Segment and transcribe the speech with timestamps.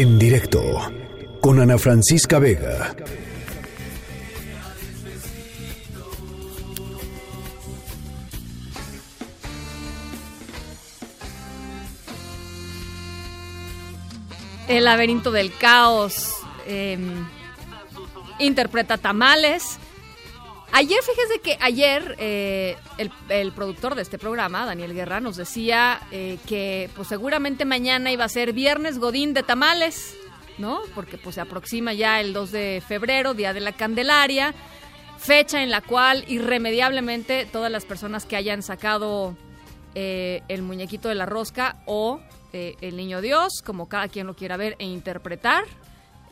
[0.00, 0.62] En directo
[1.40, 2.94] con Ana Francisca Vega.
[14.68, 16.32] El laberinto del caos
[16.68, 17.26] em,
[18.38, 19.80] interpreta tamales.
[20.72, 22.76] Ayer, fíjese que ayer eh,
[23.28, 28.24] el, productor de este programa, Daniel Guerra, nos decía eh, que pues seguramente mañana iba
[28.24, 30.16] a ser viernes Godín de tamales,
[30.58, 30.80] ¿no?
[30.94, 34.54] Porque pues se aproxima ya el 2 de febrero, Día de la Candelaria,
[35.16, 39.36] fecha en la cual irremediablemente todas las personas que hayan sacado
[39.94, 42.20] eh, el muñequito de la rosca o
[42.52, 45.64] el niño Dios, como cada quien lo quiera ver e interpretar,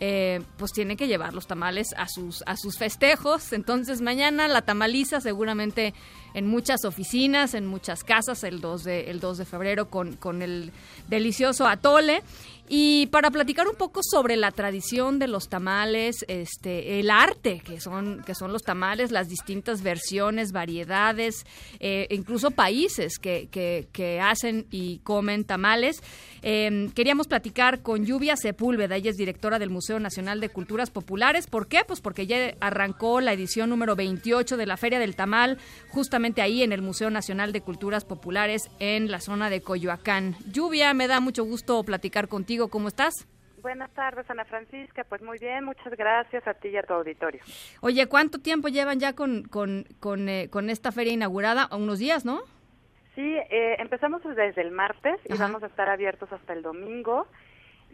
[0.01, 3.53] eh, pues tiene que llevar los tamales a sus, a sus festejos.
[3.53, 5.95] Entonces mañana la tamaliza seguramente
[6.37, 10.71] en muchas oficinas, en muchas casas el 2 de, el 2 de febrero con, el
[11.09, 12.23] delicioso atole.
[12.69, 17.81] Y para platicar un poco sobre la tradición de los tamales, este, el arte que
[17.81, 21.47] son, que son los tamales, las distintas versiones, variedades,
[21.79, 26.03] eh, incluso países que, que, hacen y comen tamales.
[26.43, 31.47] Em, queríamos platicar con Lluvia Sepúlveda, ella es directora del Museo Nacional de Culturas Populares.
[31.47, 31.83] ¿Por qué?
[31.87, 35.59] Pues porque ya arrancó la edición número 28 de la Feria del Tamal,
[35.91, 40.37] justamente ahí en el Museo Nacional de Culturas Populares en la zona de Coyoacán.
[40.51, 43.27] Lluvia, me da mucho gusto platicar contigo ¿cómo estás?
[43.63, 45.05] Buenas tardes, Ana Francisca.
[45.05, 47.41] Pues muy bien, muchas gracias a ti y a tu auditorio.
[47.81, 51.69] Oye, ¿cuánto tiempo llevan ya con, con, con, eh, esta feria inaugurada?
[51.73, 52.43] Unos días, ¿no?
[53.17, 57.27] Sí, eh, empezamos desde el martes y vamos a estar abiertos hasta el domingo.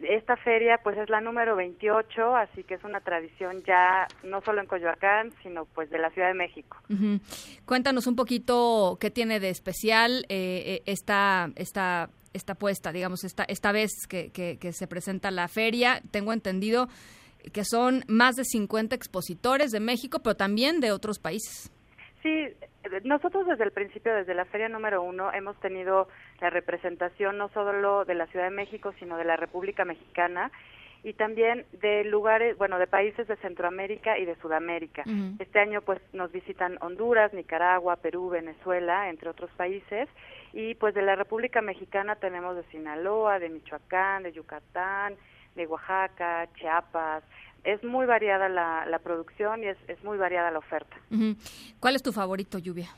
[0.03, 4.61] Esta feria pues es la número 28, así que es una tradición ya no solo
[4.61, 6.77] en Coyoacán, sino pues de la Ciudad de México.
[7.65, 13.71] Cuéntanos un poquito qué tiene de especial eh, esta, esta esta puesta, digamos, esta, esta
[13.71, 16.01] vez que, que, se presenta la feria.
[16.11, 16.87] Tengo entendido
[17.53, 21.71] que son más de 50 expositores de México, pero también de otros países.
[22.21, 22.47] Sí,
[23.03, 26.07] nosotros desde el principio, desde la feria número uno, hemos tenido
[26.43, 30.51] la representación no solo de la Ciudad de México, sino de la República Mexicana
[31.01, 35.03] y también de lugares, bueno, de países de Centroamérica y de Sudamérica.
[35.39, 40.09] Este año pues nos visitan Honduras, Nicaragua, Perú, Venezuela, entre otros países,
[40.51, 45.15] y pues de la República Mexicana tenemos de Sinaloa, de Michoacán, de Yucatán,
[45.55, 47.23] de Oaxaca, Chiapas.
[47.63, 50.97] Es muy variada la, la producción y es, es muy variada la oferta.
[51.79, 52.89] ¿Cuál es tu favorito, Lluvia?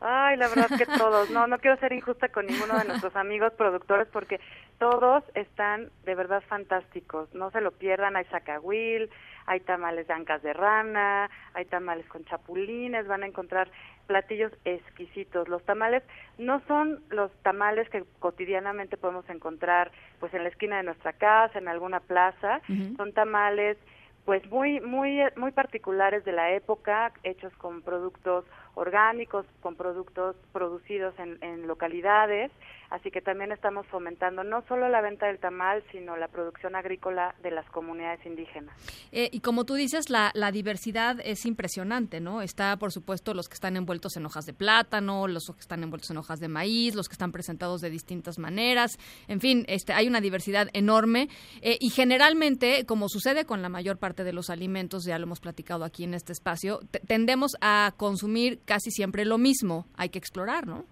[0.00, 1.30] Ay, la verdad que todos.
[1.30, 4.40] No, no quiero ser injusta con ninguno de nuestros amigos productores porque
[4.78, 7.32] todos están de verdad fantásticos.
[7.34, 8.16] No se lo pierdan.
[8.16, 9.10] Hay sacahuil,
[9.46, 13.06] hay tamales de ancas de rana, hay tamales con chapulines.
[13.06, 13.70] Van a encontrar
[14.06, 15.48] platillos exquisitos.
[15.48, 16.02] Los tamales
[16.38, 19.90] no son los tamales que cotidianamente podemos encontrar
[20.20, 22.60] pues en la esquina de nuestra casa, en alguna plaza.
[22.96, 23.78] Son tamales
[24.24, 28.44] pues muy muy muy particulares de la época, hechos con productos
[28.74, 32.50] orgánicos, con productos producidos en, en, localidades,
[32.90, 37.34] así que también estamos fomentando no solo la venta del tamal, sino la producción agrícola
[37.42, 38.74] de las comunidades indígenas.
[39.12, 42.42] Eh, y como tú dices, la, la, diversidad es impresionante, ¿no?
[42.42, 46.10] Está, por supuesto, los que están envueltos en hojas de plátano, los que están envueltos
[46.10, 48.98] en hojas de maíz, los que están presentados de distintas maneras,
[49.28, 51.28] en fin, este, hay una diversidad enorme
[51.62, 55.40] eh, y generalmente, como sucede con la mayor parte de los alimentos, ya lo hemos
[55.40, 60.66] platicado aquí en este espacio, tendemos a consumir casi siempre lo mismo, hay que explorar,
[60.66, 60.84] ¿no?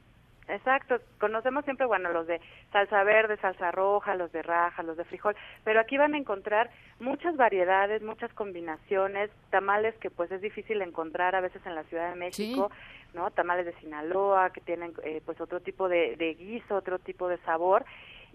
[0.49, 2.41] Exacto, conocemos siempre, bueno, los de
[2.73, 6.69] salsa verde, salsa roja, los de raja, los de frijol, pero aquí van a encontrar
[7.01, 12.11] muchas variedades, muchas combinaciones, tamales que pues es difícil encontrar a veces en la Ciudad
[12.11, 12.71] de México,
[13.15, 13.31] ¿no?
[13.31, 17.39] Tamales de Sinaloa que tienen eh, pues otro tipo de, de guiso, otro tipo de
[17.39, 17.85] sabor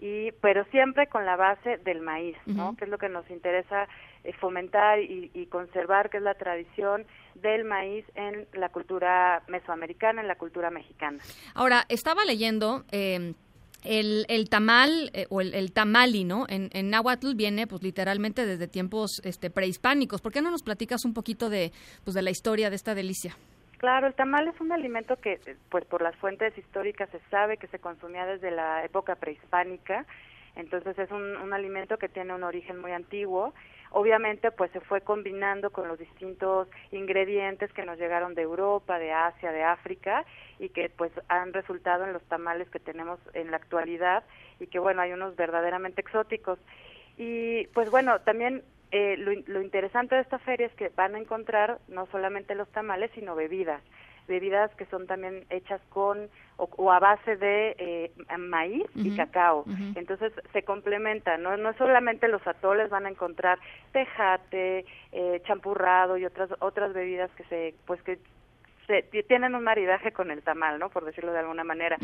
[0.00, 2.76] y pero siempre con la base del maíz, ¿no?
[2.76, 3.88] Que es lo que nos interesa
[4.32, 10.28] fomentar y, y, conservar, que es la tradición del maíz en la cultura mesoamericana, en
[10.28, 11.18] la cultura mexicana.
[11.54, 12.84] Ahora, estaba leyendo...
[12.90, 13.34] Eh,
[13.84, 16.46] el, el, tamal eh, o el, el, tamali, ¿no?
[16.48, 20.20] En, en náhuatl viene, pues, literalmente desde tiempos este, prehispánicos.
[20.20, 21.70] ¿Por qué no nos platicas un poquito de,
[22.04, 23.36] pues, de la historia de esta delicia?
[23.78, 25.38] Claro, el tamal es un alimento que,
[25.70, 30.04] pues por las fuentes históricas se sabe que se consumía desde la época prehispánica,
[30.56, 33.54] entonces es un, un alimento que tiene un origen muy antiguo.
[33.90, 39.12] Obviamente, pues se fue combinando con los distintos ingredientes que nos llegaron de Europa, de
[39.12, 40.24] Asia, de África
[40.58, 44.24] y que pues han resultado en los tamales que tenemos en la actualidad
[44.60, 46.58] y que bueno, hay unos verdaderamente exóticos.
[47.16, 51.78] Y pues bueno, también eh, lo, interesante de esta feria es que van a encontrar
[51.88, 53.82] no solamente los tamales, sino bebidas.
[54.26, 59.64] bebidas que son también hechas con o, a base de eh, maíz y cacao.
[59.94, 61.56] Entonces se complementa, ¿no?
[61.56, 63.58] No solamente los atoles van a encontrar
[63.92, 68.18] tejate, eh, champurrado y otras otras bebidas que se pues que
[68.86, 70.88] se, tienen un maridaje con el tamal, ¿no?
[70.88, 71.96] Por decirlo de alguna manera.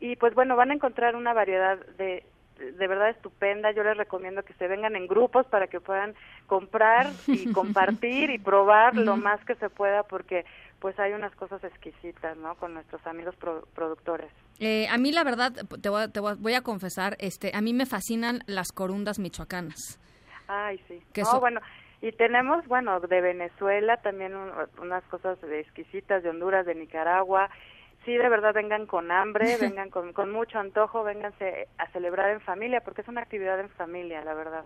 [0.00, 2.24] Y pues bueno, van a encontrar una variedad de
[2.70, 3.72] de verdad estupenda.
[3.72, 6.14] Yo les recomiendo que se vengan en grupos para que puedan
[6.46, 10.44] comprar y compartir y probar lo más que se pueda porque
[10.80, 12.56] pues hay unas cosas exquisitas, ¿no?
[12.56, 13.36] Con nuestros amigos
[13.74, 14.30] productores.
[14.58, 17.86] Eh, a mí la verdad, te, voy, te voy, a confesar, este, a mí me
[17.86, 20.00] fascinan las corundas michoacanas.
[20.48, 21.00] Ay, sí.
[21.12, 21.60] Que bueno,
[22.00, 24.34] y tenemos, bueno, de Venezuela también
[24.78, 27.48] unas cosas exquisitas, de Honduras, de Nicaragua,
[28.04, 32.40] sí, de verdad vengan con hambre, vengan con, con, mucho antojo, vénganse a celebrar en
[32.40, 34.64] familia, porque es una actividad en familia, la verdad.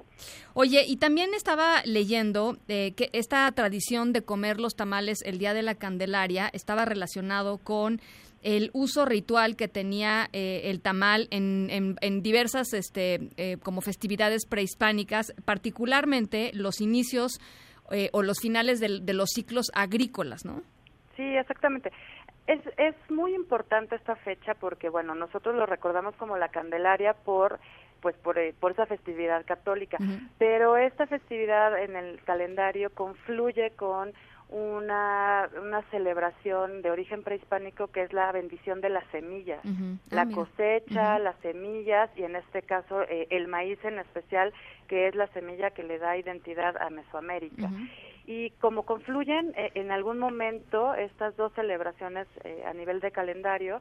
[0.55, 5.55] Oye, y también estaba leyendo eh, que esta tradición de comer los tamales el día
[5.55, 8.01] de la Candelaria estaba relacionado con
[8.43, 14.47] el uso ritual que tenía eh, el tamal en, en, diversas este, eh, como festividades
[14.47, 17.41] prehispánicas, particularmente los inicios
[18.11, 20.61] o los finales de los ciclos agrícolas, ¿no?
[21.17, 21.91] Sí, exactamente.
[22.47, 27.59] Es, es muy importante esta fecha porque, bueno, nosotros lo recordamos como la Candelaria por
[28.01, 29.97] pues por, eh, por esa festividad católica,
[30.39, 34.13] pero esta festividad en el calendario confluye con
[34.49, 39.61] una, una celebración de origen prehispánico que es la bendición de las semillas,
[40.11, 44.53] la ah, cosecha, las semillas y en este caso eh, el maíz en especial,
[44.87, 47.71] que es la semilla que le da identidad a Mesoamérica
[48.27, 53.81] y como confluyen eh, en algún momento estas dos celebraciones eh, a nivel de calendario,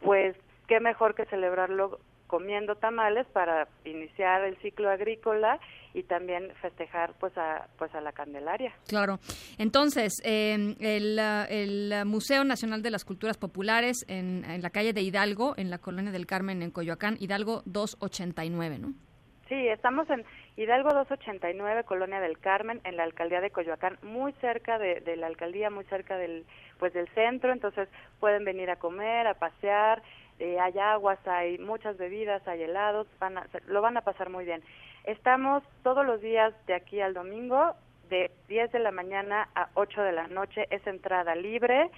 [0.00, 0.36] pues
[0.66, 5.60] qué mejor que celebrarlo comiendo tamales para iniciar el ciclo agrícola
[5.94, 8.74] y también festejar pues a pues a la Candelaria.
[8.88, 9.20] Claro.
[9.58, 15.02] Entonces, em, el, el, Museo Nacional de las Culturas Populares en, en la calle de
[15.02, 19.05] Hidalgo, en la colonia del Carmen, en Coyoacán, Hidalgo 289, ¿no?
[19.48, 20.24] Sí, estamos en
[20.56, 25.70] Hidalgo 289, Colonia del Carmen, en la alcaldía de Coyoacán, muy cerca de, la alcaldía,
[25.70, 26.44] muy cerca del,
[26.80, 27.88] pues del centro, entonces
[28.18, 30.02] pueden venir a comer, a pasear,
[30.40, 33.38] eh, hay aguas, hay muchas bebidas, hay helados, van
[33.68, 34.62] lo van a pasar muy bien.
[35.04, 37.76] Estamos todos los días de aquí al domingo,
[38.08, 41.88] de 10 de la mañana a 8 de la noche, es entrada libre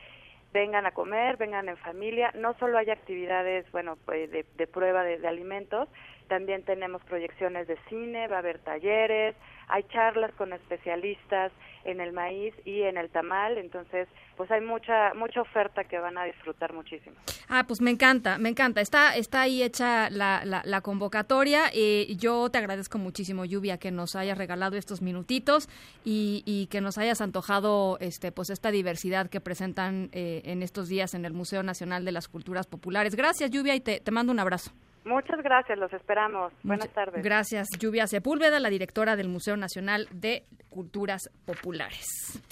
[0.52, 2.32] vengan a comer, vengan en familia.
[2.34, 5.88] No solo hay actividades, bueno, pues, de, de prueba de, alimentos,
[6.28, 9.34] también tenemos proyecciones de cine, va a haber talleres,
[9.68, 11.52] hay charlas con especialistas
[11.84, 16.18] en el maíz y en el tamal, entonces pues hay mucha mucha oferta que van
[16.18, 17.16] a disfrutar muchísimo.
[17.48, 18.80] Ah, pues me encanta, me encanta.
[18.80, 24.16] Está está ahí hecha la, la, convocatoria y yo te agradezco muchísimo, Lluvia, que nos
[24.16, 25.68] hayas regalado estos minutitos
[26.04, 30.88] y, y que nos hayas antojado este pues esta diversidad que presentan eh, en estos
[30.88, 33.14] días en el Museo Nacional de las Culturas Populares.
[33.14, 34.72] Gracias, Lluvia, y te, te mando un abrazo.
[35.04, 36.52] Muchas gracias, los esperamos.
[36.62, 37.22] Buenas tardes.
[37.22, 42.42] Gracias, Lluvia Sepúlveda, la directora del Museo Nacional de Culturas Populares.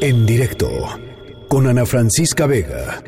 [0.00, 0.68] En directo
[1.48, 3.02] con Ana Francisca Vega.